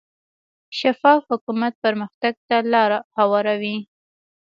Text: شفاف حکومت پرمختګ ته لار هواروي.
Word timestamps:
شفاف 0.79 1.21
حکومت 1.31 1.73
پرمختګ 1.83 2.33
ته 2.47 2.57
لار 2.71 2.91
هواروي. 3.17 3.77